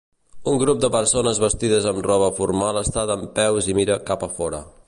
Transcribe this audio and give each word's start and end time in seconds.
Un 0.51 0.55
grup 0.63 0.79
de 0.85 0.89
persones 0.95 1.41
vestides 1.43 1.87
amb 1.91 2.03
roba 2.09 2.31
formal 2.41 2.83
està 2.85 3.07
dempeus 3.15 3.73
i 3.75 3.81
mira 3.83 4.03
cap 4.13 4.31
a 4.31 4.35
fora. 4.41 4.69